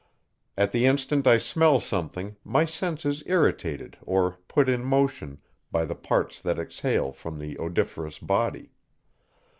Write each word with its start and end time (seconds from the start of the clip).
At 0.57 0.71
the 0.71 0.87
instant 0.87 1.27
I 1.27 1.37
smell 1.37 1.79
something, 1.79 2.35
my 2.43 2.65
sense 2.65 3.05
is 3.05 3.21
irritated, 3.27 3.99
or 4.01 4.31
put 4.47 4.67
in 4.67 4.83
motion, 4.83 5.37
by 5.71 5.85
the 5.85 5.93
parts 5.93 6.41
that 6.41 6.57
exhale 6.57 7.11
from 7.11 7.37
the 7.37 7.55
odoriferous 7.59 8.17
body. 8.17 8.71